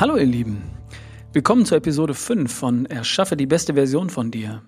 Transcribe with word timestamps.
Hallo 0.00 0.16
ihr 0.16 0.24
Lieben, 0.24 0.62
willkommen 1.34 1.66
zur 1.66 1.76
Episode 1.76 2.14
5 2.14 2.50
von 2.50 2.86
Erschaffe 2.86 3.36
die 3.36 3.44
beste 3.44 3.74
Version 3.74 4.08
von 4.08 4.30
dir. 4.30 4.62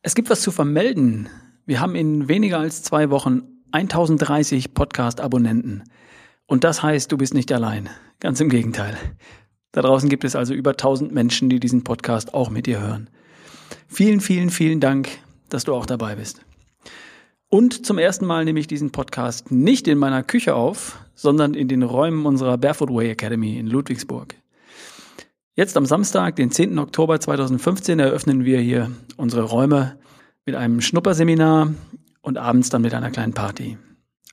Es 0.00 0.14
gibt 0.14 0.30
was 0.30 0.40
zu 0.40 0.50
vermelden. 0.52 1.28
Wir 1.66 1.82
haben 1.82 1.94
in 1.94 2.26
weniger 2.26 2.58
als 2.58 2.82
zwei 2.82 3.10
Wochen 3.10 3.42
1030 3.72 4.72
Podcast-Abonnenten. 4.72 5.84
Und 6.46 6.64
das 6.64 6.82
heißt, 6.82 7.12
du 7.12 7.18
bist 7.18 7.34
nicht 7.34 7.52
allein. 7.52 7.90
Ganz 8.18 8.40
im 8.40 8.48
Gegenteil. 8.48 8.96
Da 9.72 9.82
draußen 9.82 10.08
gibt 10.08 10.24
es 10.24 10.34
also 10.34 10.54
über 10.54 10.70
1000 10.70 11.12
Menschen, 11.12 11.50
die 11.50 11.60
diesen 11.60 11.84
Podcast 11.84 12.32
auch 12.32 12.48
mit 12.48 12.64
dir 12.64 12.80
hören. 12.80 13.10
Vielen, 13.86 14.22
vielen, 14.22 14.48
vielen 14.48 14.80
Dank, 14.80 15.10
dass 15.50 15.64
du 15.64 15.74
auch 15.74 15.84
dabei 15.84 16.16
bist. 16.16 16.40
Und 17.48 17.86
zum 17.86 17.98
ersten 17.98 18.26
Mal 18.26 18.44
nehme 18.44 18.58
ich 18.58 18.66
diesen 18.66 18.90
Podcast 18.90 19.52
nicht 19.52 19.86
in 19.86 19.98
meiner 19.98 20.24
Küche 20.24 20.54
auf, 20.54 20.98
sondern 21.14 21.54
in 21.54 21.68
den 21.68 21.84
Räumen 21.84 22.26
unserer 22.26 22.58
Barefoot 22.58 22.90
Way 22.90 23.10
Academy 23.10 23.56
in 23.56 23.68
Ludwigsburg. 23.68 24.34
Jetzt 25.54 25.76
am 25.76 25.86
Samstag, 25.86 26.36
den 26.36 26.50
10. 26.50 26.78
Oktober 26.78 27.20
2015, 27.20 27.98
eröffnen 28.00 28.44
wir 28.44 28.60
hier 28.60 28.90
unsere 29.16 29.42
Räume 29.42 29.98
mit 30.44 30.54
einem 30.54 30.80
Schnupperseminar 30.80 31.72
und 32.20 32.36
abends 32.36 32.68
dann 32.68 32.82
mit 32.82 32.94
einer 32.94 33.10
kleinen 33.10 33.32
Party. 33.32 33.78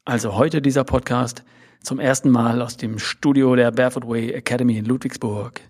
Also 0.06 0.36
heute 0.36 0.62
dieser 0.62 0.84
Podcast 0.84 1.44
zum 1.82 2.00
ersten 2.00 2.30
Mal 2.30 2.62
aus 2.62 2.78
dem 2.78 2.98
Studio 2.98 3.56
der 3.56 3.72
Barefoot 3.72 4.08
Way 4.08 4.32
Academy 4.32 4.78
in 4.78 4.86
Ludwigsburg. 4.86 5.62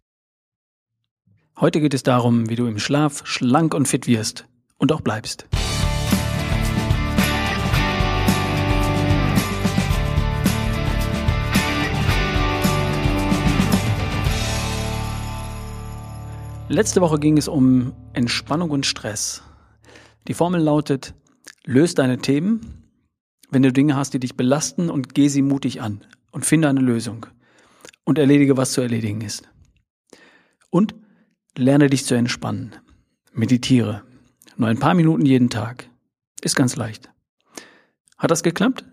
Heute 1.59 1.81
geht 1.81 1.93
es 1.93 2.03
darum, 2.03 2.49
wie 2.49 2.55
du 2.55 2.65
im 2.65 2.79
Schlaf 2.79 3.25
schlank 3.25 3.73
und 3.73 3.87
fit 3.87 4.07
wirst 4.07 4.47
und 4.77 4.91
auch 4.91 5.01
bleibst. 5.01 5.47
Letzte 16.73 17.01
Woche 17.01 17.19
ging 17.19 17.37
es 17.37 17.47
um 17.47 17.93
Entspannung 18.13 18.71
und 18.71 18.87
Stress. 18.87 19.43
Die 20.27 20.33
Formel 20.33 20.59
lautet, 20.59 21.13
löse 21.65 21.93
deine 21.93 22.17
Themen, 22.17 22.89
wenn 23.51 23.61
du 23.61 23.71
Dinge 23.71 23.95
hast, 23.95 24.15
die 24.15 24.19
dich 24.19 24.35
belasten 24.35 24.89
und 24.89 25.13
geh 25.13 25.27
sie 25.27 25.43
mutig 25.43 25.83
an 25.83 26.03
und 26.31 26.47
finde 26.47 26.69
eine 26.69 26.79
Lösung 26.79 27.27
und 28.05 28.17
erledige, 28.17 28.57
was 28.57 28.71
zu 28.71 28.81
erledigen 28.81 29.21
ist. 29.21 29.47
Und 30.71 30.95
lerne 31.55 31.91
dich 31.91 32.05
zu 32.05 32.15
entspannen. 32.15 32.75
Meditiere. 33.33 34.01
Nur 34.57 34.67
ein 34.67 34.79
paar 34.79 34.95
Minuten 34.95 35.27
jeden 35.27 35.51
Tag. 35.51 35.87
Ist 36.41 36.55
ganz 36.55 36.75
leicht. 36.75 37.11
Hat 38.17 38.31
das 38.31 38.41
geklappt? 38.41 38.83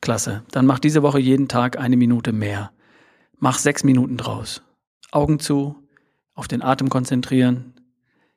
Klasse. 0.00 0.42
Dann 0.52 0.64
mach 0.64 0.78
diese 0.78 1.02
Woche 1.02 1.18
jeden 1.18 1.48
Tag 1.48 1.78
eine 1.78 1.98
Minute 1.98 2.32
mehr. 2.32 2.72
Mach 3.36 3.58
sechs 3.58 3.84
Minuten 3.84 4.16
draus. 4.16 4.62
Augen 5.12 5.38
zu, 5.38 5.86
auf 6.38 6.46
den 6.46 6.62
Atem 6.62 6.88
konzentrieren, 6.88 7.74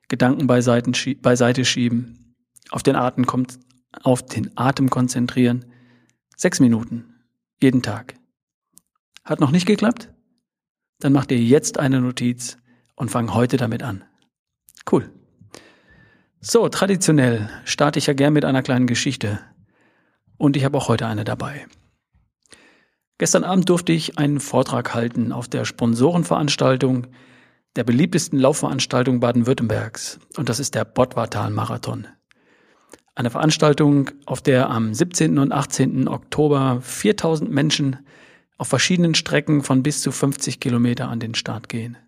Gedanken 0.08 0.48
beiseite, 0.48 0.90
beiseite 1.22 1.64
schieben, 1.64 2.34
auf 2.70 2.82
den, 2.82 2.96
Atem, 2.96 3.24
auf 4.02 4.26
den 4.26 4.50
Atem 4.56 4.90
konzentrieren. 4.90 5.66
Sechs 6.36 6.58
Minuten, 6.58 7.14
jeden 7.62 7.80
Tag. 7.80 8.14
Hat 9.24 9.38
noch 9.38 9.52
nicht 9.52 9.66
geklappt? 9.66 10.12
Dann 10.98 11.12
mach 11.12 11.26
dir 11.26 11.38
jetzt 11.38 11.78
eine 11.78 12.00
Notiz 12.00 12.58
und 12.96 13.12
fang 13.12 13.34
heute 13.34 13.56
damit 13.56 13.84
an. 13.84 14.02
Cool. 14.90 15.08
So, 16.40 16.68
traditionell 16.68 17.48
starte 17.64 18.00
ich 18.00 18.08
ja 18.08 18.14
gern 18.14 18.32
mit 18.32 18.44
einer 18.44 18.62
kleinen 18.62 18.88
Geschichte. 18.88 19.38
Und 20.38 20.56
ich 20.56 20.64
habe 20.64 20.76
auch 20.76 20.88
heute 20.88 21.06
eine 21.06 21.22
dabei. 21.22 21.66
Gestern 23.18 23.44
Abend 23.44 23.68
durfte 23.68 23.92
ich 23.92 24.18
einen 24.18 24.40
Vortrag 24.40 24.92
halten 24.92 25.30
auf 25.30 25.46
der 25.46 25.64
Sponsorenveranstaltung 25.64 27.06
der 27.76 27.84
beliebtesten 27.84 28.38
Laufveranstaltung 28.38 29.20
Baden-Württembergs 29.20 30.18
und 30.36 30.48
das 30.48 30.58
ist 30.58 30.74
der 30.74 30.84
Bottwartal-Marathon. 30.84 32.06
Eine 33.14 33.30
Veranstaltung, 33.30 34.10
auf 34.24 34.40
der 34.40 34.70
am 34.70 34.94
17. 34.94 35.38
und 35.38 35.52
18. 35.52 36.08
Oktober 36.08 36.80
4000 36.80 37.50
Menschen 37.50 37.98
auf 38.58 38.68
verschiedenen 38.68 39.14
Strecken 39.14 39.62
von 39.62 39.82
bis 39.82 40.00
zu 40.02 40.12
50 40.12 40.60
Kilometer 40.60 41.08
an 41.08 41.20
den 41.20 41.34
Start 41.34 41.68
gehen. 41.68 41.98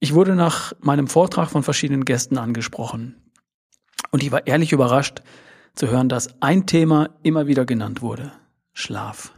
Ich 0.00 0.14
wurde 0.14 0.34
nach 0.34 0.72
meinem 0.80 1.06
Vortrag 1.06 1.50
von 1.50 1.62
verschiedenen 1.62 2.04
Gästen 2.04 2.38
angesprochen 2.38 3.22
und 4.10 4.22
ich 4.22 4.32
war 4.32 4.46
ehrlich 4.46 4.72
überrascht 4.72 5.22
zu 5.74 5.88
hören, 5.88 6.08
dass 6.08 6.42
ein 6.42 6.66
Thema 6.66 7.10
immer 7.22 7.46
wieder 7.46 7.64
genannt 7.64 8.02
wurde. 8.02 8.32
Schlaf. 8.72 9.32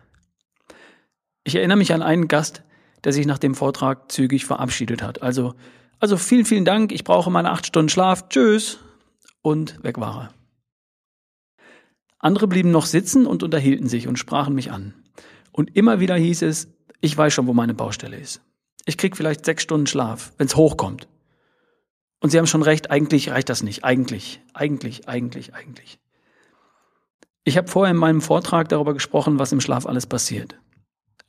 Ich 1.44 1.54
erinnere 1.54 1.78
mich 1.78 1.92
an 1.92 2.02
einen 2.02 2.28
Gast, 2.28 2.62
der 3.04 3.12
sich 3.12 3.26
nach 3.26 3.38
dem 3.38 3.54
Vortrag 3.54 4.10
zügig 4.10 4.46
verabschiedet 4.46 5.02
hat. 5.02 5.22
Also, 5.22 5.54
also 6.00 6.16
vielen, 6.16 6.44
vielen 6.44 6.64
Dank, 6.64 6.92
ich 6.92 7.04
brauche 7.04 7.30
meine 7.30 7.50
acht 7.50 7.66
Stunden 7.66 7.88
Schlaf, 7.88 8.28
tschüss. 8.28 8.78
Und 9.42 9.82
weg 9.84 10.00
war 10.00 10.22
er. 10.22 10.34
Andere 12.18 12.48
blieben 12.48 12.70
noch 12.70 12.86
sitzen 12.86 13.26
und 13.26 13.42
unterhielten 13.42 13.88
sich 13.88 14.08
und 14.08 14.18
sprachen 14.18 14.54
mich 14.54 14.72
an. 14.72 14.94
Und 15.52 15.76
immer 15.76 16.00
wieder 16.00 16.16
hieß 16.16 16.42
es, 16.42 16.68
ich 17.00 17.16
weiß 17.16 17.34
schon, 17.34 17.46
wo 17.46 17.52
meine 17.52 17.74
Baustelle 17.74 18.16
ist. 18.16 18.40
Ich 18.86 18.96
krieg 18.96 19.16
vielleicht 19.16 19.44
sechs 19.44 19.62
Stunden 19.62 19.86
Schlaf, 19.86 20.32
wenn's 20.38 20.56
hochkommt. 20.56 21.06
Und 22.20 22.30
sie 22.30 22.38
haben 22.38 22.46
schon 22.46 22.62
recht, 22.62 22.90
eigentlich 22.90 23.28
reicht 23.28 23.50
das 23.50 23.62
nicht. 23.62 23.84
Eigentlich, 23.84 24.40
eigentlich, 24.54 25.06
eigentlich, 25.06 25.54
eigentlich. 25.54 25.98
Ich 27.44 27.58
habe 27.58 27.68
vorher 27.68 27.92
in 27.92 27.98
meinem 27.98 28.22
Vortrag 28.22 28.70
darüber 28.70 28.94
gesprochen, 28.94 29.38
was 29.38 29.52
im 29.52 29.60
Schlaf 29.60 29.84
alles 29.84 30.06
passiert. 30.06 30.56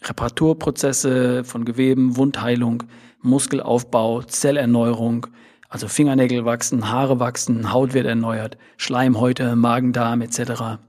Reparaturprozesse 0.07 1.43
von 1.43 1.65
Geweben, 1.65 2.17
Wundheilung, 2.17 2.83
Muskelaufbau, 3.21 4.21
Zellerneuerung, 4.23 5.27
also 5.69 5.87
Fingernägel 5.87 6.45
wachsen, 6.45 6.89
Haare 6.89 7.19
wachsen, 7.19 7.73
Haut 7.73 7.93
wird 7.93 8.05
erneuert, 8.05 8.57
Schleimhäute, 8.77 9.55
Magen-Darm 9.55 10.21
etc. 10.21 10.79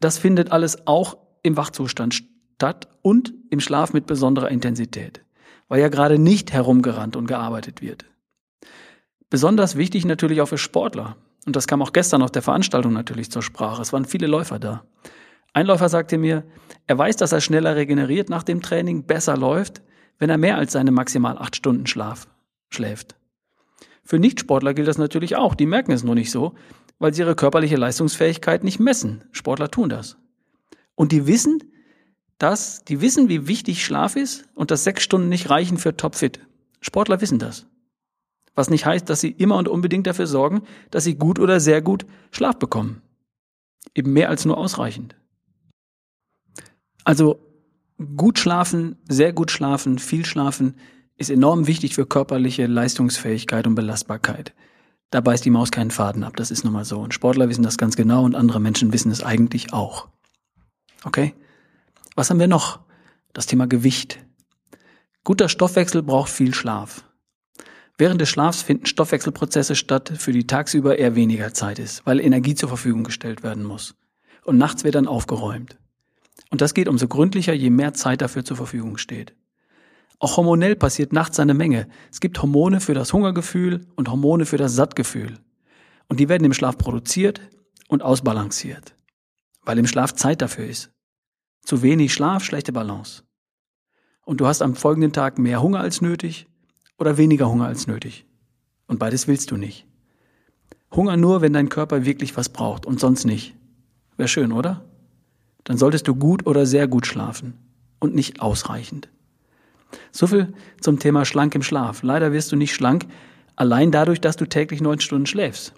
Das 0.00 0.18
findet 0.18 0.52
alles 0.52 0.86
auch 0.86 1.16
im 1.42 1.56
Wachzustand 1.56 2.14
statt 2.14 2.88
und 3.02 3.32
im 3.50 3.60
Schlaf 3.60 3.92
mit 3.92 4.06
besonderer 4.06 4.50
Intensität, 4.50 5.24
weil 5.68 5.80
ja 5.80 5.88
gerade 5.88 6.18
nicht 6.18 6.52
herumgerannt 6.52 7.16
und 7.16 7.26
gearbeitet 7.26 7.82
wird. 7.82 8.04
Besonders 9.30 9.76
wichtig 9.76 10.04
natürlich 10.04 10.40
auch 10.40 10.48
für 10.48 10.58
Sportler. 10.58 11.16
Und 11.46 11.56
das 11.56 11.66
kam 11.66 11.82
auch 11.82 11.92
gestern 11.92 12.22
auf 12.22 12.30
der 12.30 12.42
Veranstaltung 12.42 12.92
natürlich 12.92 13.30
zur 13.30 13.42
Sprache. 13.42 13.80
Es 13.80 13.92
waren 13.92 14.04
viele 14.04 14.26
Läufer 14.26 14.58
da. 14.58 14.84
Ein 15.52 15.66
Läufer 15.66 15.88
sagte 15.88 16.18
mir, 16.18 16.44
er 16.86 16.98
weiß, 16.98 17.16
dass 17.16 17.32
er 17.32 17.40
schneller 17.40 17.76
regeneriert 17.76 18.28
nach 18.30 18.42
dem 18.42 18.62
Training, 18.62 19.04
besser 19.04 19.36
läuft, 19.36 19.82
wenn 20.18 20.30
er 20.30 20.38
mehr 20.38 20.56
als 20.56 20.72
seine 20.72 20.90
maximal 20.90 21.38
acht 21.38 21.56
Stunden 21.56 21.86
Schlaf 21.86 22.28
schläft. 22.70 23.16
Für 24.04 24.18
Nichtsportler 24.18 24.74
gilt 24.74 24.88
das 24.88 24.98
natürlich 24.98 25.36
auch. 25.36 25.54
Die 25.54 25.66
merken 25.66 25.92
es 25.92 26.02
nur 26.02 26.14
nicht 26.14 26.30
so, 26.30 26.54
weil 26.98 27.12
sie 27.12 27.22
ihre 27.22 27.36
körperliche 27.36 27.76
Leistungsfähigkeit 27.76 28.64
nicht 28.64 28.80
messen. 28.80 29.24
Sportler 29.32 29.70
tun 29.70 29.88
das. 29.88 30.16
Und 30.94 31.12
die 31.12 31.26
wissen, 31.26 31.62
dass, 32.38 32.84
die 32.84 33.00
wissen, 33.00 33.28
wie 33.28 33.46
wichtig 33.48 33.84
Schlaf 33.84 34.16
ist 34.16 34.48
und 34.54 34.70
dass 34.70 34.84
sechs 34.84 35.02
Stunden 35.02 35.28
nicht 35.28 35.50
reichen 35.50 35.76
für 35.76 35.96
Topfit. 35.96 36.40
Sportler 36.80 37.20
wissen 37.20 37.38
das. 37.38 37.66
Was 38.54 38.70
nicht 38.70 38.86
heißt, 38.86 39.08
dass 39.08 39.20
sie 39.20 39.30
immer 39.30 39.56
und 39.56 39.68
unbedingt 39.68 40.06
dafür 40.06 40.26
sorgen, 40.26 40.62
dass 40.90 41.04
sie 41.04 41.16
gut 41.16 41.38
oder 41.38 41.60
sehr 41.60 41.82
gut 41.82 42.06
Schlaf 42.30 42.56
bekommen. 42.58 43.02
Eben 43.94 44.12
mehr 44.12 44.30
als 44.30 44.44
nur 44.44 44.56
ausreichend. 44.56 45.16
Also 47.08 47.40
gut 48.16 48.38
schlafen, 48.38 48.98
sehr 49.08 49.32
gut 49.32 49.50
schlafen, 49.50 49.98
viel 49.98 50.26
schlafen 50.26 50.74
ist 51.16 51.30
enorm 51.30 51.66
wichtig 51.66 51.94
für 51.94 52.04
körperliche 52.04 52.66
Leistungsfähigkeit 52.66 53.66
und 53.66 53.76
Belastbarkeit. 53.76 54.52
Da 55.08 55.22
beißt 55.22 55.42
die 55.42 55.50
Maus 55.50 55.70
keinen 55.70 55.90
Faden 55.90 56.22
ab, 56.22 56.36
das 56.36 56.50
ist 56.50 56.64
nun 56.64 56.74
mal 56.74 56.84
so. 56.84 57.00
Und 57.00 57.14
Sportler 57.14 57.48
wissen 57.48 57.62
das 57.62 57.78
ganz 57.78 57.96
genau 57.96 58.24
und 58.24 58.34
andere 58.34 58.60
Menschen 58.60 58.92
wissen 58.92 59.10
es 59.10 59.22
eigentlich 59.22 59.72
auch. 59.72 60.08
Okay? 61.02 61.34
Was 62.14 62.28
haben 62.28 62.40
wir 62.40 62.46
noch? 62.46 62.80
Das 63.32 63.46
Thema 63.46 63.66
Gewicht. 63.66 64.18
Guter 65.24 65.48
Stoffwechsel 65.48 66.02
braucht 66.02 66.28
viel 66.30 66.52
Schlaf. 66.52 67.04
Während 67.96 68.20
des 68.20 68.28
Schlafs 68.28 68.60
finden 68.60 68.84
Stoffwechselprozesse 68.84 69.76
statt, 69.76 70.12
für 70.18 70.32
die 70.32 70.46
tagsüber 70.46 70.98
eher 70.98 71.14
weniger 71.14 71.54
Zeit 71.54 71.78
ist, 71.78 72.04
weil 72.04 72.20
Energie 72.20 72.54
zur 72.54 72.68
Verfügung 72.68 73.02
gestellt 73.02 73.42
werden 73.42 73.64
muss. 73.64 73.94
Und 74.44 74.58
nachts 74.58 74.84
wird 74.84 74.94
dann 74.94 75.06
aufgeräumt. 75.06 75.78
Und 76.50 76.60
das 76.60 76.74
geht 76.74 76.88
umso 76.88 77.08
gründlicher, 77.08 77.52
je 77.52 77.70
mehr 77.70 77.94
Zeit 77.94 78.22
dafür 78.22 78.44
zur 78.44 78.56
Verfügung 78.56 78.98
steht. 78.98 79.34
Auch 80.18 80.36
hormonell 80.36 80.74
passiert 80.74 81.12
nachts 81.12 81.38
eine 81.38 81.54
Menge. 81.54 81.88
Es 82.10 82.20
gibt 82.20 82.40
Hormone 82.40 82.80
für 82.80 82.94
das 82.94 83.12
Hungergefühl 83.12 83.86
und 83.94 84.10
Hormone 84.10 84.46
für 84.46 84.56
das 84.56 84.74
Sattgefühl. 84.74 85.38
Und 86.08 86.18
die 86.18 86.28
werden 86.28 86.44
im 86.44 86.54
Schlaf 86.54 86.76
produziert 86.76 87.40
und 87.88 88.02
ausbalanciert, 88.02 88.96
weil 89.62 89.78
im 89.78 89.86
Schlaf 89.86 90.14
Zeit 90.14 90.42
dafür 90.42 90.66
ist. 90.66 90.90
Zu 91.62 91.82
wenig 91.82 92.12
Schlaf, 92.14 92.42
schlechte 92.42 92.72
Balance. 92.72 93.22
Und 94.24 94.40
du 94.40 94.46
hast 94.46 94.62
am 94.62 94.74
folgenden 94.74 95.12
Tag 95.12 95.38
mehr 95.38 95.62
Hunger 95.62 95.80
als 95.80 96.00
nötig 96.00 96.48
oder 96.98 97.16
weniger 97.16 97.48
Hunger 97.48 97.66
als 97.66 97.86
nötig. 97.86 98.26
Und 98.86 98.98
beides 98.98 99.28
willst 99.28 99.50
du 99.50 99.56
nicht. 99.56 99.86
Hunger 100.90 101.16
nur, 101.16 101.42
wenn 101.42 101.52
dein 101.52 101.68
Körper 101.68 102.04
wirklich 102.04 102.36
was 102.36 102.48
braucht 102.48 102.86
und 102.86 102.98
sonst 102.98 103.24
nicht. 103.24 103.54
Wäre 104.16 104.28
schön, 104.28 104.52
oder? 104.52 104.87
Dann 105.64 105.78
solltest 105.78 106.08
du 106.08 106.14
gut 106.14 106.46
oder 106.46 106.66
sehr 106.66 106.88
gut 106.88 107.06
schlafen 107.06 107.54
und 107.98 108.14
nicht 108.14 108.40
ausreichend. 108.40 109.08
So 110.12 110.26
viel 110.26 110.52
zum 110.80 110.98
Thema 110.98 111.24
schlank 111.24 111.54
im 111.54 111.62
Schlaf. 111.62 112.02
Leider 112.02 112.32
wirst 112.32 112.52
du 112.52 112.56
nicht 112.56 112.74
schlank, 112.74 113.06
allein 113.56 113.90
dadurch, 113.90 114.20
dass 114.20 114.36
du 114.36 114.46
täglich 114.46 114.80
neun 114.80 115.00
Stunden 115.00 115.26
schläfst. 115.26 115.72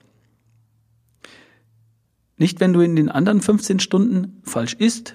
Nicht, 2.36 2.60
wenn 2.60 2.72
du 2.72 2.80
in 2.80 2.96
den 2.96 3.10
anderen 3.10 3.40
15 3.40 3.80
Stunden 3.80 4.40
falsch 4.44 4.74
isst 4.74 5.14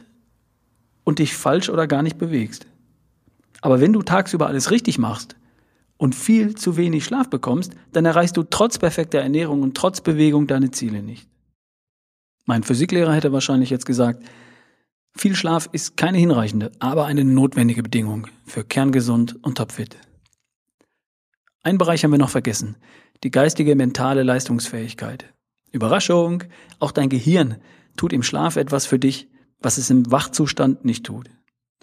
und 1.04 1.20
dich 1.20 1.36
falsch 1.36 1.70
oder 1.70 1.88
gar 1.88 2.04
nicht 2.04 2.18
bewegst. 2.18 2.68
Aber 3.62 3.82
wenn 3.82 3.94
du 3.94 4.04
tagsüber 4.04 4.48
alles 4.48 4.70
richtig 4.70 5.00
machst 5.00 5.36
und 5.98 6.14
viel 6.14 6.56
zu 6.56 6.78
wenig 6.78 7.04
Schlaf 7.04 7.30
bekommst, 7.30 7.74
dann 7.94 8.06
erreichst 8.06 8.38
du 8.38 8.44
trotz 8.44 8.78
perfekter 8.78 9.20
Ernährung 9.20 9.64
und 9.64 9.76
trotz 9.76 10.02
Bewegung 10.02 10.46
deine 10.46 10.72
Ziele 10.72 11.02
nicht. 11.02 11.28
Mein 12.46 12.62
Physiklehrer 12.62 13.14
hätte 13.14 13.32
wahrscheinlich 13.32 13.72
jetzt 13.72 13.88
gesagt, 13.88 14.24
viel 15.18 15.36
Schlaf 15.36 15.70
ist 15.72 15.98
keine 15.98 16.18
hinreichende, 16.18 16.72
aber 16.80 17.06
eine 17.06 17.24
notwendige 17.24 17.84
Bedingung 17.84 18.28
für 18.46 18.64
kerngesund 18.64 19.44
und 19.44 19.58
topfit. 19.58 19.98
Ein 21.64 21.78
Bereich 21.78 22.04
haben 22.04 22.12
wir 22.12 22.20
noch 22.20 22.30
vergessen, 22.30 22.76
die 23.24 23.32
geistige 23.32 23.76
mentale 23.76 24.24
Leistungsfähigkeit. 24.24 25.34
Überraschung, 25.72 26.44
auch 26.80 26.92
dein 26.92 27.10
Gehirn 27.10 27.58
tut 27.98 28.14
im 28.14 28.24
Schlaf 28.24 28.56
etwas 28.56 28.86
für 28.86 29.00
dich, 29.00 29.30
was 29.60 29.78
es 29.78 29.90
im 29.90 30.12
Wachzustand 30.12 30.86
nicht 30.86 31.06
tut, 31.06 31.30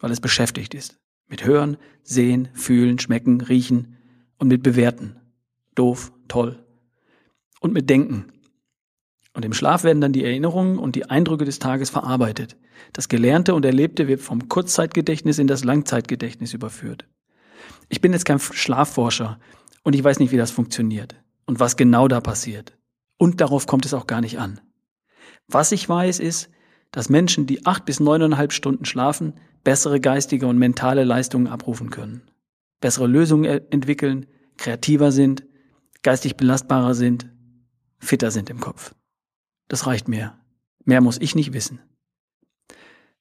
weil 0.00 0.12
es 0.12 0.20
beschäftigt 0.20 0.74
ist. 0.74 0.98
Mit 1.28 1.44
Hören, 1.44 1.78
Sehen, 2.02 2.48
Fühlen, 2.52 2.98
Schmecken, 2.98 3.40
Riechen 3.40 3.96
und 4.38 4.48
mit 4.48 4.62
Bewerten. 4.62 5.16
Doof, 5.74 6.12
toll. 6.28 6.64
Und 7.60 7.72
mit 7.72 7.88
Denken. 7.88 8.26
Und 9.34 9.44
im 9.44 9.54
Schlaf 9.54 9.82
werden 9.84 10.00
dann 10.00 10.12
die 10.12 10.24
Erinnerungen 10.24 10.78
und 10.78 10.94
die 10.94 11.08
Eindrücke 11.08 11.44
des 11.44 11.58
Tages 11.58 11.90
verarbeitet. 11.90 12.56
Das 12.92 13.08
Gelernte 13.08 13.54
und 13.54 13.64
Erlebte 13.64 14.06
wird 14.08 14.20
vom 14.20 14.48
Kurzzeitgedächtnis 14.48 15.38
in 15.38 15.46
das 15.46 15.64
Langzeitgedächtnis 15.64 16.52
überführt. 16.52 17.06
Ich 17.88 18.00
bin 18.00 18.12
jetzt 18.12 18.24
kein 18.24 18.38
Schlafforscher 18.38 19.38
und 19.82 19.94
ich 19.94 20.04
weiß 20.04 20.18
nicht, 20.18 20.32
wie 20.32 20.36
das 20.36 20.50
funktioniert 20.50 21.16
und 21.46 21.60
was 21.60 21.76
genau 21.76 22.08
da 22.08 22.20
passiert. 22.20 22.76
Und 23.18 23.40
darauf 23.40 23.66
kommt 23.66 23.86
es 23.86 23.94
auch 23.94 24.06
gar 24.06 24.20
nicht 24.20 24.38
an. 24.38 24.60
Was 25.48 25.72
ich 25.72 25.88
weiß, 25.88 26.18
ist, 26.20 26.50
dass 26.90 27.08
Menschen, 27.08 27.46
die 27.46 27.64
acht 27.64 27.84
bis 27.84 28.00
neuneinhalb 28.00 28.52
Stunden 28.52 28.84
schlafen, 28.84 29.34
bessere 29.64 30.00
geistige 30.00 30.46
und 30.46 30.58
mentale 30.58 31.04
Leistungen 31.04 31.46
abrufen 31.46 31.90
können, 31.90 32.30
bessere 32.80 33.06
Lösungen 33.06 33.44
entwickeln, 33.70 34.26
kreativer 34.58 35.10
sind, 35.10 35.44
geistig 36.02 36.36
belastbarer 36.36 36.94
sind, 36.94 37.30
fitter 37.98 38.30
sind 38.30 38.50
im 38.50 38.60
Kopf. 38.60 38.94
Das 39.72 39.86
reicht 39.86 40.06
mir. 40.06 40.34
Mehr 40.84 41.00
muss 41.00 41.16
ich 41.18 41.34
nicht 41.34 41.54
wissen. 41.54 41.80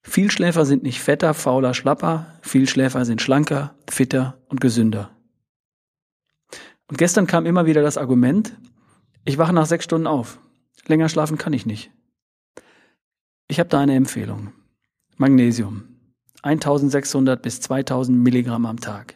Vielschläfer 0.01 0.65
sind 0.65 0.83
nicht 0.83 0.99
fetter, 0.99 1.33
fauler, 1.33 1.73
schlapper, 1.73 2.25
Vielschläfer 2.41 3.05
sind 3.05 3.21
schlanker, 3.21 3.73
fitter 3.89 4.37
und 4.49 4.59
gesünder. 4.59 5.15
Und 6.87 6.97
gestern 6.97 7.25
kam 7.25 7.45
immer 7.45 7.67
wieder 7.67 7.81
das 7.81 7.97
Argument, 7.97 8.57
ich 9.23 9.37
wache 9.37 9.53
nach 9.53 9.65
sechs 9.65 9.85
Stunden 9.85 10.07
auf. 10.07 10.39
Länger 10.87 11.07
schlafen 11.07 11.37
kann 11.37 11.53
ich 11.53 11.65
nicht. 11.65 11.89
Ich 13.47 13.57
habe 13.57 13.69
da 13.69 13.79
eine 13.79 13.95
Empfehlung. 13.95 14.51
Magnesium. 15.15 15.83
1600 16.41 17.41
bis 17.41 17.61
2000 17.61 18.17
Milligramm 18.17 18.65
am 18.65 18.81
Tag. 18.81 19.15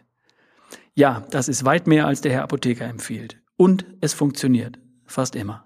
Ja, 0.94 1.28
das 1.32 1.50
ist 1.50 1.66
weit 1.66 1.86
mehr, 1.86 2.08
als 2.08 2.22
der 2.22 2.32
Herr 2.32 2.44
Apotheker 2.44 2.86
empfiehlt. 2.86 3.42
Und 3.58 3.86
es 4.00 4.14
funktioniert. 4.14 4.80
Fast 5.06 5.36
immer. 5.36 5.65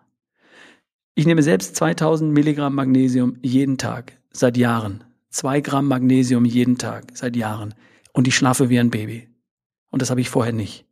Ich 1.20 1.26
nehme 1.26 1.44
selbst 1.44 1.76
2000 1.76 2.32
Milligramm 2.32 2.76
Magnesium 2.76 3.36
jeden 3.42 3.78
Tag. 3.78 4.18
Seit 4.32 4.56
Jahren. 4.56 5.04
Zwei 5.30 5.60
Gramm 5.60 5.86
Magnesium 5.86 6.46
jeden 6.46 6.78
Tag. 6.78 7.08
Seit 7.14 7.36
Jahren. 7.36 7.74
Und 8.14 8.30
ich 8.30 8.38
schlafe 8.38 8.70
wie 8.70 8.80
ein 8.80 8.90
Baby. 8.90 9.28
Und 9.92 10.02
das 10.02 10.12
habe 10.12 10.22
ich 10.22 10.30
vorher 10.30 10.54
nicht. 10.54 10.86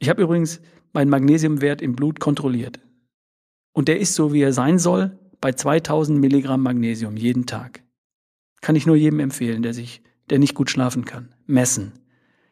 Ich 0.00 0.08
habe 0.08 0.20
übrigens 0.20 0.60
meinen 0.92 1.10
Magnesiumwert 1.10 1.80
im 1.80 1.94
Blut 1.94 2.18
kontrolliert. 2.18 2.80
Und 3.72 3.86
der 3.86 4.00
ist 4.00 4.16
so, 4.16 4.32
wie 4.32 4.42
er 4.42 4.52
sein 4.52 4.80
soll, 4.80 5.16
bei 5.40 5.52
2000 5.52 6.18
Milligramm 6.18 6.64
Magnesium 6.64 7.16
jeden 7.16 7.46
Tag. 7.46 7.84
Kann 8.62 8.74
ich 8.74 8.84
nur 8.84 8.96
jedem 8.96 9.20
empfehlen, 9.20 9.62
der 9.62 9.74
sich, 9.74 10.02
der 10.28 10.40
nicht 10.40 10.56
gut 10.56 10.70
schlafen 10.70 11.04
kann. 11.04 11.32
Messen. 11.46 11.92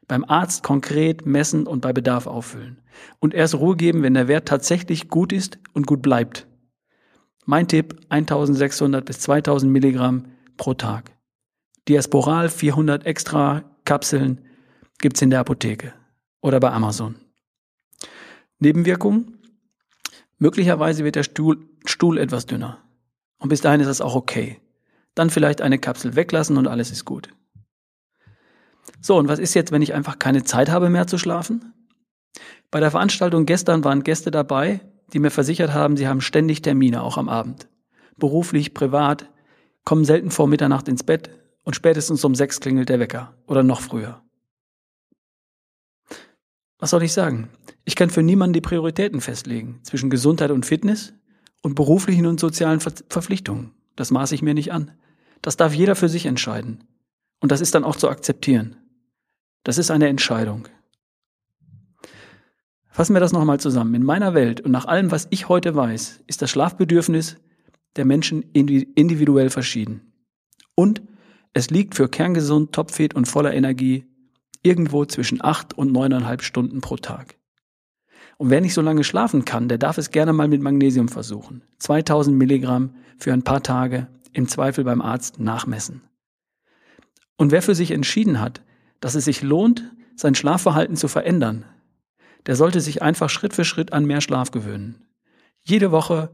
Beim 0.06 0.22
Arzt 0.22 0.62
konkret 0.62 1.26
messen 1.26 1.66
und 1.66 1.80
bei 1.80 1.92
Bedarf 1.92 2.28
auffüllen. 2.28 2.80
Und 3.18 3.34
erst 3.34 3.56
Ruhe 3.56 3.74
geben, 3.74 4.04
wenn 4.04 4.14
der 4.14 4.28
Wert 4.28 4.46
tatsächlich 4.46 5.08
gut 5.08 5.32
ist 5.32 5.58
und 5.72 5.88
gut 5.88 6.02
bleibt. 6.02 6.46
Mein 7.44 7.66
Tipp, 7.66 8.00
1600 8.08 9.04
bis 9.04 9.18
2000 9.20 9.70
Milligramm 9.70 10.26
pro 10.56 10.74
Tag. 10.74 11.16
Diasporal 11.88 12.48
400 12.48 13.04
extra 13.04 13.64
Kapseln 13.84 14.40
gibt's 14.98 15.22
in 15.22 15.30
der 15.30 15.40
Apotheke 15.40 15.92
oder 16.40 16.60
bei 16.60 16.70
Amazon. 16.70 17.16
Nebenwirkungen? 18.60 19.38
Möglicherweise 20.38 21.04
wird 21.04 21.16
der 21.16 21.24
Stuhl, 21.24 21.68
Stuhl 21.84 22.18
etwas 22.18 22.46
dünner. 22.46 22.78
Und 23.38 23.48
bis 23.48 23.60
dahin 23.60 23.80
ist 23.80 23.88
das 23.88 24.00
auch 24.00 24.14
okay. 24.14 24.60
Dann 25.16 25.30
vielleicht 25.30 25.60
eine 25.60 25.80
Kapsel 25.80 26.14
weglassen 26.14 26.56
und 26.56 26.68
alles 26.68 26.92
ist 26.92 27.04
gut. 27.04 27.30
So, 29.00 29.18
und 29.18 29.26
was 29.26 29.40
ist 29.40 29.54
jetzt, 29.54 29.72
wenn 29.72 29.82
ich 29.82 29.94
einfach 29.94 30.20
keine 30.20 30.44
Zeit 30.44 30.70
habe 30.70 30.90
mehr 30.90 31.08
zu 31.08 31.18
schlafen? 31.18 31.74
Bei 32.70 32.78
der 32.78 32.92
Veranstaltung 32.92 33.46
gestern 33.46 33.82
waren 33.82 34.04
Gäste 34.04 34.30
dabei, 34.30 34.80
die 35.12 35.18
mir 35.18 35.30
versichert 35.30 35.72
haben, 35.72 35.96
sie 35.96 36.08
haben 36.08 36.20
ständig 36.20 36.62
Termine, 36.62 37.02
auch 37.02 37.16
am 37.16 37.28
Abend. 37.28 37.68
Beruflich, 38.16 38.74
privat, 38.74 39.30
kommen 39.84 40.04
selten 40.04 40.30
vor 40.30 40.46
Mitternacht 40.46 40.88
ins 40.88 41.02
Bett 41.02 41.30
und 41.64 41.74
spätestens 41.74 42.24
um 42.24 42.34
sechs 42.34 42.60
klingelt 42.60 42.88
der 42.88 43.00
Wecker 43.00 43.34
oder 43.46 43.62
noch 43.62 43.80
früher. 43.80 44.22
Was 46.78 46.90
soll 46.90 47.02
ich 47.02 47.12
sagen? 47.12 47.48
Ich 47.84 47.94
kann 47.94 48.10
für 48.10 48.22
niemanden 48.22 48.54
die 48.54 48.60
Prioritäten 48.60 49.20
festlegen 49.20 49.80
zwischen 49.82 50.10
Gesundheit 50.10 50.50
und 50.50 50.66
Fitness 50.66 51.14
und 51.62 51.74
beruflichen 51.74 52.26
und 52.26 52.40
sozialen 52.40 52.80
Ver 52.80 52.92
Verpflichtungen. 53.08 53.72
Das 53.96 54.10
maße 54.10 54.34
ich 54.34 54.42
mir 54.42 54.54
nicht 54.54 54.72
an. 54.72 54.90
Das 55.42 55.56
darf 55.56 55.74
jeder 55.74 55.94
für 55.94 56.08
sich 56.08 56.26
entscheiden. 56.26 56.84
Und 57.40 57.52
das 57.52 57.60
ist 57.60 57.74
dann 57.74 57.84
auch 57.84 57.96
zu 57.96 58.08
akzeptieren. 58.08 58.76
Das 59.64 59.78
ist 59.78 59.90
eine 59.90 60.08
Entscheidung. 60.08 60.68
Fassen 62.92 63.14
wir 63.14 63.20
das 63.20 63.32
nochmal 63.32 63.58
zusammen. 63.58 63.94
In 63.94 64.04
meiner 64.04 64.34
Welt 64.34 64.60
und 64.60 64.70
nach 64.70 64.84
allem, 64.84 65.10
was 65.10 65.26
ich 65.30 65.48
heute 65.48 65.74
weiß, 65.74 66.24
ist 66.26 66.42
das 66.42 66.50
Schlafbedürfnis 66.50 67.38
der 67.96 68.04
Menschen 68.04 68.42
individuell 68.52 69.48
verschieden. 69.48 70.12
Und 70.74 71.02
es 71.54 71.70
liegt 71.70 71.94
für 71.94 72.08
kerngesund, 72.08 72.72
topfit 72.72 73.14
und 73.14 73.26
voller 73.26 73.54
Energie 73.54 74.04
irgendwo 74.62 75.06
zwischen 75.06 75.42
acht 75.42 75.76
und 75.76 75.90
neuneinhalb 75.90 76.42
Stunden 76.42 76.82
pro 76.82 76.96
Tag. 76.96 77.36
Und 78.36 78.50
wer 78.50 78.60
nicht 78.60 78.74
so 78.74 78.82
lange 78.82 79.04
schlafen 79.04 79.46
kann, 79.46 79.68
der 79.68 79.78
darf 79.78 79.96
es 79.96 80.10
gerne 80.10 80.34
mal 80.34 80.48
mit 80.48 80.60
Magnesium 80.60 81.08
versuchen. 81.08 81.62
2000 81.78 82.36
Milligramm 82.36 82.94
für 83.16 83.32
ein 83.32 83.42
paar 83.42 83.62
Tage, 83.62 84.08
im 84.34 84.48
Zweifel 84.48 84.84
beim 84.84 85.00
Arzt 85.00 85.40
nachmessen. 85.40 86.02
Und 87.36 87.52
wer 87.52 87.62
für 87.62 87.74
sich 87.74 87.90
entschieden 87.90 88.40
hat, 88.40 88.62
dass 89.00 89.14
es 89.14 89.24
sich 89.24 89.42
lohnt, 89.42 89.90
sein 90.14 90.34
Schlafverhalten 90.34 90.96
zu 90.96 91.08
verändern, 91.08 91.64
der 92.46 92.56
sollte 92.56 92.80
sich 92.80 93.02
einfach 93.02 93.30
Schritt 93.30 93.54
für 93.54 93.64
Schritt 93.64 93.92
an 93.92 94.04
mehr 94.04 94.20
Schlaf 94.20 94.50
gewöhnen. 94.50 95.06
Jede 95.60 95.92
Woche, 95.92 96.30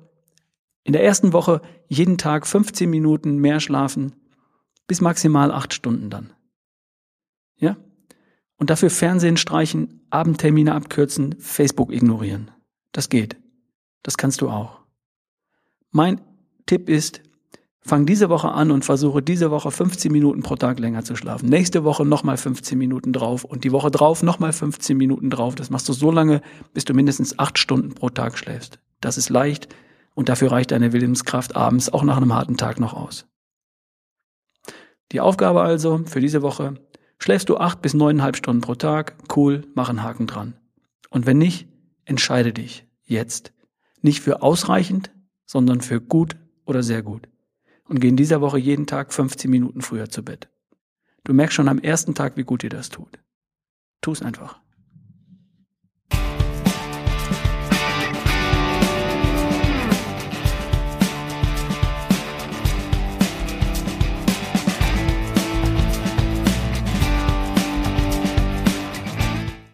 in 0.84 0.92
der 0.92 1.04
ersten 1.04 1.32
Woche 1.32 1.60
jeden 1.86 2.18
Tag 2.18 2.46
15 2.46 2.88
Minuten 2.88 3.36
mehr 3.36 3.60
schlafen, 3.60 4.14
bis 4.86 5.00
maximal 5.00 5.52
acht 5.52 5.74
Stunden 5.74 6.10
dann. 6.10 6.32
Ja? 7.56 7.76
Und 8.56 8.70
dafür 8.70 8.90
Fernsehen 8.90 9.36
streichen, 9.36 10.06
Abendtermine 10.10 10.74
abkürzen, 10.74 11.36
Facebook 11.38 11.92
ignorieren. 11.92 12.50
Das 12.92 13.08
geht. 13.10 13.36
Das 14.02 14.16
kannst 14.16 14.40
du 14.40 14.48
auch. 14.48 14.80
Mein 15.90 16.20
Tipp 16.66 16.88
ist, 16.88 17.22
fang 17.80 18.06
diese 18.06 18.28
Woche 18.28 18.50
an 18.50 18.70
und 18.70 18.84
versuche 18.84 19.22
diese 19.22 19.50
Woche 19.50 19.70
15 19.70 20.12
Minuten 20.12 20.42
pro 20.42 20.56
Tag 20.56 20.78
länger 20.78 21.04
zu 21.04 21.16
schlafen. 21.16 21.48
Nächste 21.48 21.84
Woche 21.84 22.04
nochmal 22.04 22.36
15 22.36 22.76
Minuten 22.76 23.12
drauf 23.12 23.44
und 23.44 23.64
die 23.64 23.72
Woche 23.72 23.90
drauf 23.90 24.22
nochmal 24.22 24.52
15 24.52 24.96
Minuten 24.96 25.30
drauf. 25.30 25.54
Das 25.54 25.70
machst 25.70 25.88
du 25.88 25.92
so 25.92 26.10
lange, 26.10 26.42
bis 26.74 26.84
du 26.84 26.94
mindestens 26.94 27.38
acht 27.38 27.58
Stunden 27.58 27.94
pro 27.94 28.10
Tag 28.10 28.36
schläfst. 28.38 28.78
Das 29.00 29.16
ist 29.16 29.30
leicht 29.30 29.68
und 30.14 30.28
dafür 30.28 30.52
reicht 30.52 30.70
deine 30.70 30.92
Willenskraft 30.92 31.56
abends 31.56 31.92
auch 31.92 32.02
nach 32.02 32.16
einem 32.16 32.34
harten 32.34 32.56
Tag 32.56 32.80
noch 32.80 32.94
aus. 32.94 33.26
Die 35.12 35.20
Aufgabe 35.20 35.62
also 35.62 36.02
für 36.04 36.20
diese 36.20 36.42
Woche, 36.42 36.74
Schläfst 37.20 37.48
du 37.48 37.56
acht 37.56 37.82
bis 37.82 37.94
neuneinhalb 37.94 38.36
Stunden 38.36 38.62
pro 38.62 38.74
Tag? 38.74 39.16
Cool, 39.34 39.66
mach 39.74 39.88
einen 39.88 40.02
Haken 40.02 40.26
dran. 40.26 40.54
Und 41.10 41.26
wenn 41.26 41.38
nicht, 41.38 41.68
entscheide 42.04 42.52
dich 42.52 42.86
jetzt. 43.04 43.52
Nicht 44.02 44.20
für 44.20 44.42
ausreichend, 44.42 45.10
sondern 45.44 45.80
für 45.80 46.00
gut 46.00 46.36
oder 46.64 46.82
sehr 46.82 47.02
gut. 47.02 47.28
Und 47.88 48.00
geh 48.00 48.08
in 48.08 48.16
dieser 48.16 48.42
Woche 48.42 48.58
jeden 48.58 48.86
Tag 48.86 49.14
15 49.14 49.50
Minuten 49.50 49.80
früher 49.80 50.10
zu 50.10 50.22
Bett. 50.22 50.48
Du 51.24 51.32
merkst 51.32 51.54
schon 51.54 51.68
am 51.68 51.78
ersten 51.78 52.14
Tag, 52.14 52.36
wie 52.36 52.44
gut 52.44 52.62
dir 52.62 52.70
das 52.70 52.90
tut. 52.90 53.18
Tu 54.02 54.12
es 54.12 54.22
einfach. 54.22 54.60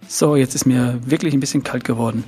So, 0.07 0.37
jetzt 0.37 0.55
ist 0.55 0.65
mir 0.65 1.01
wirklich 1.05 1.35
ein 1.35 1.41
bisschen 1.41 1.65
kalt 1.65 1.83
geworden. 1.83 2.23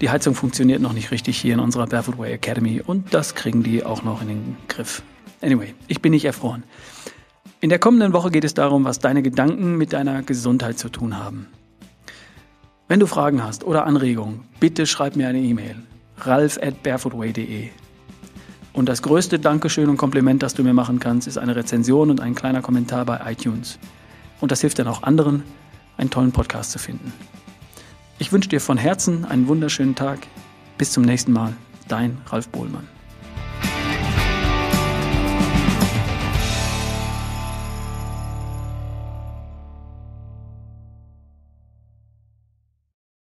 Die 0.00 0.10
Heizung 0.10 0.34
funktioniert 0.34 0.80
noch 0.80 0.92
nicht 0.92 1.10
richtig 1.10 1.38
hier 1.38 1.54
in 1.54 1.60
unserer 1.60 1.86
Barefoot 1.86 2.18
Way 2.18 2.32
Academy 2.32 2.82
und 2.84 3.14
das 3.14 3.34
kriegen 3.34 3.62
die 3.62 3.84
auch 3.84 4.02
noch 4.02 4.22
in 4.22 4.28
den 4.28 4.56
Griff. 4.68 5.02
Anyway, 5.40 5.74
ich 5.86 6.02
bin 6.02 6.12
nicht 6.12 6.24
erfroren. 6.24 6.64
In 7.60 7.70
der 7.70 7.78
kommenden 7.78 8.12
Woche 8.12 8.30
geht 8.30 8.44
es 8.44 8.54
darum, 8.54 8.84
was 8.84 8.98
deine 8.98 9.22
Gedanken 9.22 9.76
mit 9.76 9.92
deiner 9.92 10.22
Gesundheit 10.22 10.78
zu 10.78 10.88
tun 10.88 11.18
haben. 11.18 11.46
Wenn 12.88 13.00
du 13.00 13.06
Fragen 13.06 13.42
hast 13.42 13.64
oder 13.64 13.86
Anregungen, 13.86 14.40
bitte 14.60 14.86
schreib 14.86 15.16
mir 15.16 15.28
eine 15.28 15.40
E-Mail. 15.40 15.76
ralf 16.18 16.58
at 16.62 16.82
barefootway.de 16.82 17.70
Und 18.72 18.88
das 18.88 19.00
größte 19.00 19.38
Dankeschön 19.38 19.88
und 19.88 19.96
Kompliment, 19.96 20.42
das 20.42 20.54
du 20.54 20.62
mir 20.62 20.74
machen 20.74 21.00
kannst, 21.00 21.26
ist 21.26 21.38
eine 21.38 21.56
Rezension 21.56 22.10
und 22.10 22.20
ein 22.20 22.34
kleiner 22.34 22.60
Kommentar 22.60 23.04
bei 23.04 23.20
iTunes. 23.32 23.78
Und 24.40 24.52
das 24.52 24.60
hilft 24.60 24.78
dann 24.78 24.88
auch 24.88 25.02
anderen, 25.02 25.42
einen 25.96 26.10
tollen 26.10 26.32
Podcast 26.32 26.72
zu 26.72 26.78
finden. 26.78 27.12
Ich 28.18 28.32
wünsche 28.32 28.48
dir 28.48 28.60
von 28.60 28.78
Herzen 28.78 29.24
einen 29.24 29.48
wunderschönen 29.48 29.94
Tag. 29.94 30.26
Bis 30.78 30.92
zum 30.92 31.02
nächsten 31.02 31.32
Mal. 31.32 31.52
Dein 31.88 32.18
Ralf 32.26 32.48
Bohlmann. 32.48 32.93